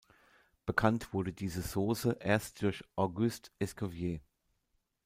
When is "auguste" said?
2.95-3.51